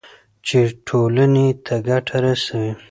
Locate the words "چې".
0.47-0.59